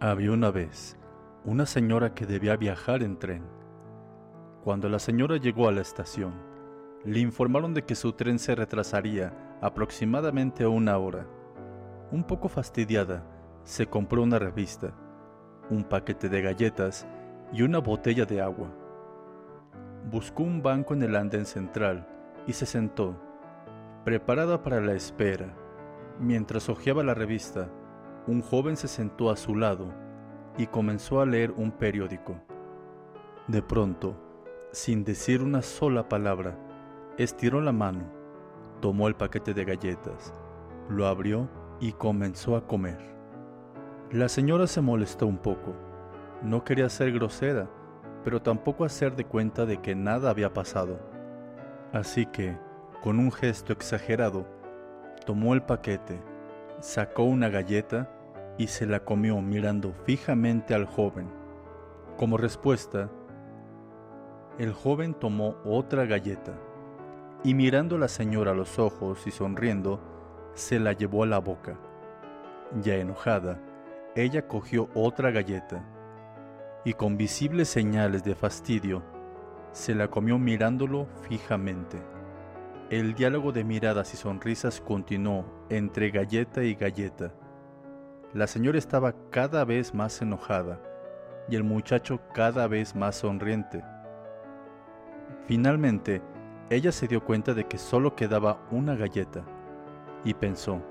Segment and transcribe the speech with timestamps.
[0.00, 0.96] Había una vez
[1.44, 3.42] una señora que debía viajar en tren.
[4.62, 6.34] Cuando la señora llegó a la estación,
[7.04, 11.26] le informaron de que su tren se retrasaría aproximadamente una hora.
[12.12, 13.24] Un poco fastidiada,
[13.64, 14.94] se compró una revista,
[15.68, 17.04] un paquete de galletas
[17.52, 18.70] y una botella de agua.
[20.12, 22.06] Buscó un banco en el andén central
[22.46, 23.20] y se sentó,
[24.04, 25.52] preparada para la espera.
[26.20, 27.68] Mientras hojeaba la revista,
[28.28, 29.86] un joven se sentó a su lado
[30.58, 32.36] y comenzó a leer un periódico.
[33.46, 34.14] De pronto,
[34.70, 36.54] sin decir una sola palabra,
[37.16, 38.04] estiró la mano,
[38.82, 40.34] tomó el paquete de galletas,
[40.90, 41.48] lo abrió
[41.80, 42.98] y comenzó a comer.
[44.12, 45.74] La señora se molestó un poco.
[46.42, 47.70] No quería ser grosera,
[48.24, 51.00] pero tampoco hacer de cuenta de que nada había pasado.
[51.94, 52.58] Así que,
[53.02, 54.46] con un gesto exagerado,
[55.24, 56.20] tomó el paquete,
[56.80, 58.10] sacó una galleta
[58.58, 61.30] y se la comió mirando fijamente al joven.
[62.16, 63.08] Como respuesta,
[64.58, 66.52] el joven tomó otra galleta
[67.44, 70.00] y mirando a la señora a los ojos y sonriendo,
[70.54, 71.78] se la llevó a la boca.
[72.82, 73.60] Ya enojada,
[74.16, 75.84] ella cogió otra galleta
[76.84, 79.04] y con visibles señales de fastidio,
[79.70, 81.98] se la comió mirándolo fijamente.
[82.90, 87.32] El diálogo de miradas y sonrisas continuó entre galleta y galleta
[88.34, 90.78] la señora estaba cada vez más enojada
[91.48, 93.82] y el muchacho cada vez más sonriente.
[95.46, 96.20] Finalmente,
[96.68, 99.42] ella se dio cuenta de que solo quedaba una galleta
[100.24, 100.82] y pensó,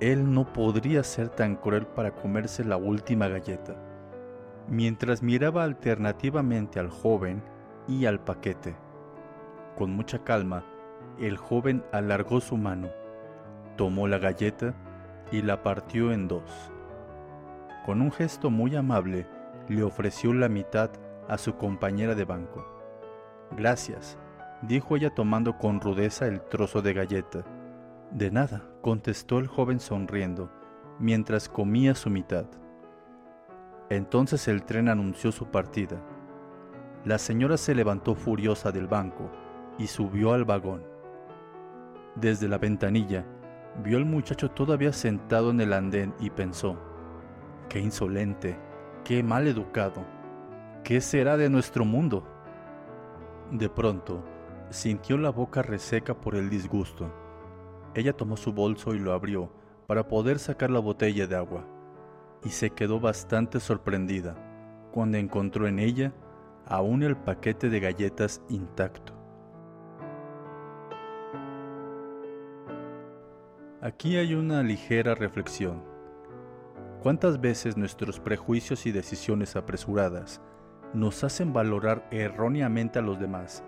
[0.00, 3.76] él no podría ser tan cruel para comerse la última galleta.
[4.68, 7.42] Mientras miraba alternativamente al joven
[7.86, 8.74] y al paquete.
[9.76, 10.64] Con mucha calma,
[11.20, 12.88] el joven alargó su mano,
[13.76, 14.74] tomó la galleta
[15.30, 16.72] y la partió en dos.
[17.84, 19.26] Con un gesto muy amable,
[19.68, 20.90] le ofreció la mitad
[21.28, 22.66] a su compañera de banco.
[23.56, 24.18] Gracias,
[24.62, 27.44] dijo ella tomando con rudeza el trozo de galleta.
[28.10, 30.50] De nada, contestó el joven sonriendo,
[30.98, 32.46] mientras comía su mitad.
[33.88, 36.00] Entonces el tren anunció su partida.
[37.04, 39.30] La señora se levantó furiosa del banco
[39.78, 40.84] y subió al vagón.
[42.16, 43.24] Desde la ventanilla,
[43.82, 46.78] Vio al muchacho todavía sentado en el andén y pensó,
[47.68, 48.58] qué insolente,
[49.04, 50.04] qué mal educado,
[50.82, 52.26] ¿qué será de nuestro mundo?
[53.50, 54.24] De pronto,
[54.70, 57.12] sintió la boca reseca por el disgusto.
[57.94, 59.50] Ella tomó su bolso y lo abrió
[59.86, 61.64] para poder sacar la botella de agua,
[62.44, 64.36] y se quedó bastante sorprendida
[64.90, 66.12] cuando encontró en ella
[66.66, 69.15] aún el paquete de galletas intacto.
[73.86, 75.80] Aquí hay una ligera reflexión.
[77.04, 80.42] ¿Cuántas veces nuestros prejuicios y decisiones apresuradas
[80.92, 83.62] nos hacen valorar erróneamente a los demás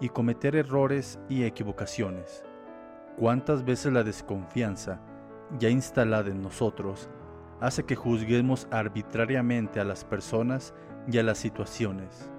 [0.00, 2.44] y cometer errores y equivocaciones?
[3.16, 5.00] ¿Cuántas veces la desconfianza,
[5.58, 7.10] ya instalada en nosotros,
[7.60, 10.74] hace que juzguemos arbitrariamente a las personas
[11.10, 12.30] y a las situaciones,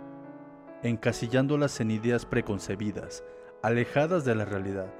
[0.82, 3.26] encasillándolas en ideas preconcebidas,
[3.64, 4.94] alejadas de la realidad?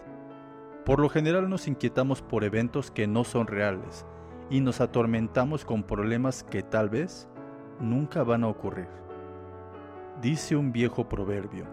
[0.88, 4.06] Por lo general nos inquietamos por eventos que no son reales
[4.50, 7.28] y nos atormentamos con problemas que tal vez
[7.82, 8.88] nunca van a ocurrir.
[10.22, 11.66] Dice un viejo proverbio,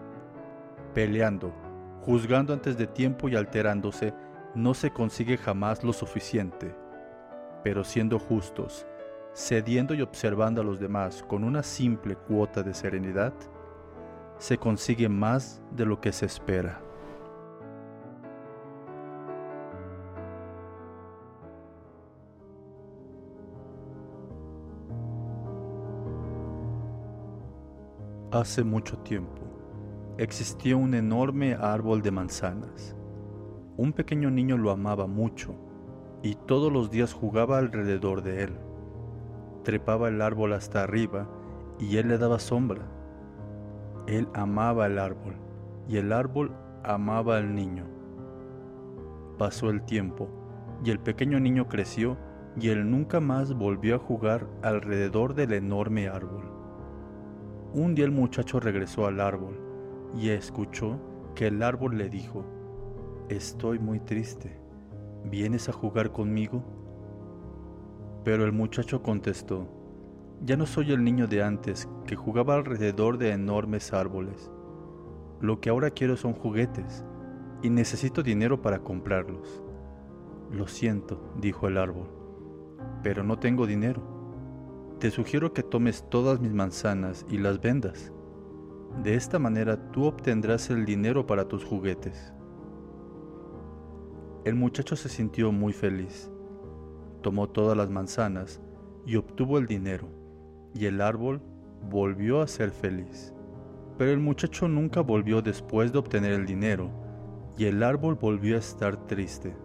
[0.93, 1.53] peleando,
[2.01, 4.13] juzgando antes de tiempo y alterándose,
[4.53, 6.75] no se consigue jamás lo suficiente,
[7.63, 8.85] pero siendo justos,
[9.33, 13.33] cediendo y observando a los demás con una simple cuota de serenidad,
[14.39, 16.84] se consigue más de lo que se espera.
[28.31, 29.43] Hace mucho tiempo
[30.17, 32.95] existía un enorme árbol de manzanas.
[33.77, 35.53] Un pequeño niño lo amaba mucho
[36.23, 38.57] y todos los días jugaba alrededor de él.
[39.63, 41.29] Trepaba el árbol hasta arriba
[41.79, 42.81] y él le daba sombra.
[44.07, 45.35] Él amaba el árbol
[45.87, 46.51] y el árbol
[46.83, 47.85] amaba al niño.
[49.37, 50.29] Pasó el tiempo
[50.83, 52.17] y el pequeño niño creció
[52.59, 56.54] y él nunca más volvió a jugar alrededor del enorme árbol.
[57.75, 59.59] Un día el muchacho regresó al árbol
[60.17, 60.97] y escuchó
[61.35, 62.45] que el árbol le dijo,
[63.27, 64.57] Estoy muy triste,
[65.25, 66.63] ¿vienes a jugar conmigo?
[68.23, 69.67] Pero el muchacho contestó,
[70.45, 74.49] Ya no soy el niño de antes que jugaba alrededor de enormes árboles.
[75.41, 77.03] Lo que ahora quiero son juguetes
[77.61, 79.61] y necesito dinero para comprarlos.
[80.49, 82.07] Lo siento, dijo el árbol,
[83.03, 84.14] pero no tengo dinero.
[84.99, 88.13] Te sugiero que tomes todas mis manzanas y las vendas.
[89.03, 92.33] De esta manera tú obtendrás el dinero para tus juguetes.
[94.45, 96.31] El muchacho se sintió muy feliz.
[97.21, 98.61] Tomó todas las manzanas
[99.05, 100.07] y obtuvo el dinero,
[100.73, 101.41] y el árbol
[101.89, 103.33] volvió a ser feliz.
[103.97, 106.89] Pero el muchacho nunca volvió después de obtener el dinero,
[107.57, 109.55] y el árbol volvió a estar triste.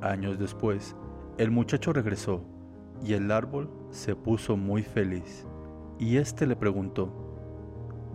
[0.00, 0.96] Años después,
[1.38, 2.42] el muchacho regresó,
[3.04, 5.46] y el árbol se puso muy feliz.
[5.98, 7.26] Y éste le preguntó,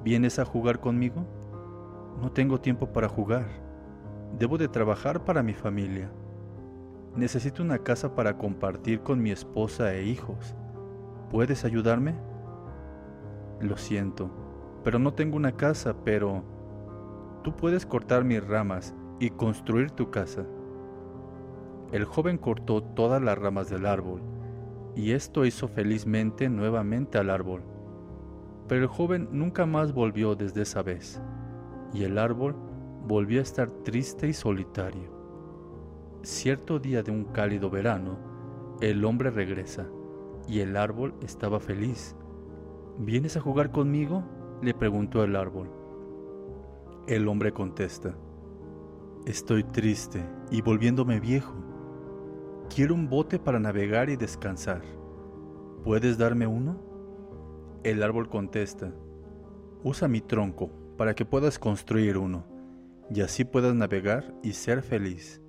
[0.04, 1.28] ¿Vienes a jugar conmigo?
[2.20, 3.46] No tengo tiempo para jugar.
[4.40, 6.10] Debo de trabajar para mi familia.
[7.16, 10.56] Necesito una casa para compartir con mi esposa e hijos.
[11.30, 12.16] ¿Puedes ayudarme?
[13.60, 14.32] Lo siento,
[14.84, 16.44] pero no tengo una casa, pero
[17.44, 20.46] tú puedes cortar mis ramas y construir tu casa.
[21.92, 24.22] El joven cortó todas las ramas del árbol,
[24.96, 27.64] y esto hizo felizmente nuevamente al árbol.
[28.68, 31.22] Pero el joven nunca más volvió desde esa vez,
[31.94, 32.56] y el árbol
[33.08, 35.10] volvió a estar triste y solitario.
[36.24, 38.18] Cierto día de un cálido verano,
[38.82, 39.88] el hombre regresa,
[40.48, 42.16] y el árbol estaba feliz.
[42.98, 44.24] ¿Vienes a jugar conmigo?
[44.62, 45.70] le preguntó el árbol.
[47.08, 48.16] El hombre contesta,
[49.26, 51.54] Estoy triste y volviéndome viejo.
[52.74, 54.82] Quiero un bote para navegar y descansar.
[55.84, 56.80] ¿Puedes darme uno?
[57.84, 58.94] El árbol contesta,
[59.84, 62.46] usa mi tronco para que puedas construir uno,
[63.14, 65.42] y así puedas navegar y ser feliz.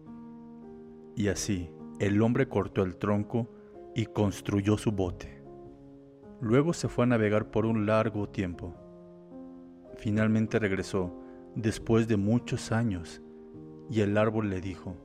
[1.14, 1.70] Y así
[2.00, 3.48] el hombre cortó el tronco
[3.94, 5.44] y construyó su bote.
[6.40, 8.74] Luego se fue a navegar por un largo tiempo.
[9.96, 11.16] Finalmente regresó,
[11.54, 13.22] después de muchos años,
[13.88, 14.96] y el árbol le dijo,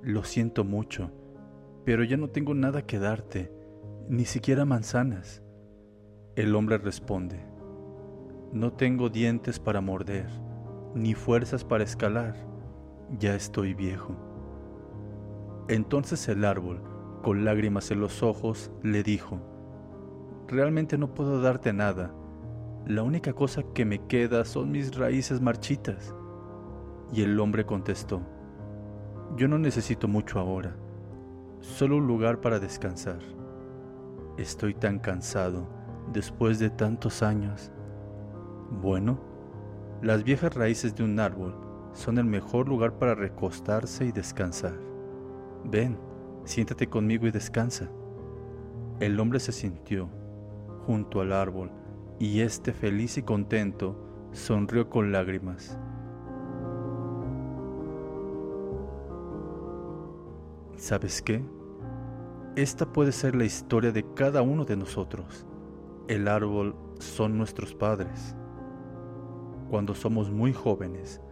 [0.00, 1.10] Lo siento mucho,
[1.86, 3.52] pero ya no tengo nada que darte,
[4.08, 5.40] ni siquiera manzanas.
[6.34, 7.46] El hombre responde,
[8.52, 10.26] No tengo dientes para morder,
[10.96, 12.34] ni fuerzas para escalar,
[13.20, 14.16] ya estoy viejo.
[15.68, 16.82] Entonces el árbol,
[17.22, 19.38] con lágrimas en los ojos, le dijo,
[20.48, 22.12] Realmente no puedo darte nada,
[22.84, 26.12] la única cosa que me queda son mis raíces marchitas.
[27.12, 28.22] Y el hombre contestó,
[29.36, 30.76] Yo no necesito mucho ahora,
[31.60, 33.18] solo un lugar para descansar.
[34.38, 35.66] Estoy tan cansado
[36.12, 37.70] después de tantos años.
[38.70, 39.18] Bueno,
[40.02, 41.54] las viejas raíces de un árbol
[41.92, 44.78] son el mejor lugar para recostarse y descansar.
[45.64, 45.98] Ven,
[46.44, 47.88] siéntate conmigo y descansa.
[49.00, 50.08] El hombre se sintió
[50.86, 51.70] junto al árbol
[52.18, 55.78] y este feliz y contento sonrió con lágrimas.
[60.76, 61.42] ¿Sabes qué?
[62.54, 65.46] Esta puede ser la historia de cada uno de nosotros.
[66.06, 68.36] El árbol son nuestros padres.
[69.70, 71.22] Cuando somos muy jóvenes,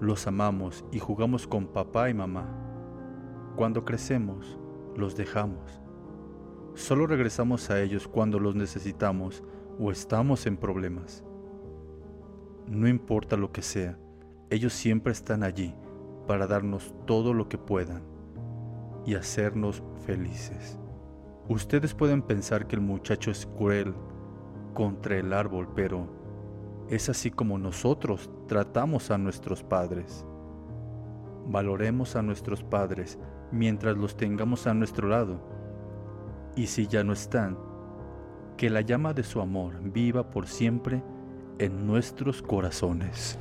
[0.00, 2.46] los amamos y jugamos con papá y mamá.
[3.56, 4.56] Cuando crecemos,
[4.96, 5.82] los dejamos.
[6.74, 9.42] Solo regresamos a ellos cuando los necesitamos
[9.80, 11.24] o estamos en problemas.
[12.68, 13.98] No importa lo que sea,
[14.48, 15.74] ellos siempre están allí
[16.28, 18.11] para darnos todo lo que puedan
[19.04, 20.78] y hacernos felices.
[21.48, 23.94] Ustedes pueden pensar que el muchacho es cruel
[24.74, 26.08] contra el árbol, pero
[26.88, 30.24] es así como nosotros tratamos a nuestros padres.
[31.46, 33.18] Valoremos a nuestros padres
[33.50, 35.40] mientras los tengamos a nuestro lado.
[36.54, 37.58] Y si ya no están,
[38.56, 41.02] que la llama de su amor viva por siempre
[41.58, 43.38] en nuestros corazones.